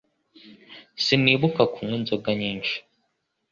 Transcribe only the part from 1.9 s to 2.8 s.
inzoga nyinshi